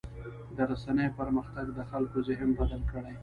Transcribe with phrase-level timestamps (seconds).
[0.55, 3.15] د رسنیو پرمختګ د خلکو ذهن بدل کړی.